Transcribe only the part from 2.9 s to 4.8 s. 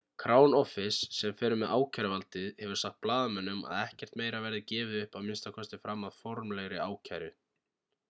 blaðamönnum að ekkert meira verði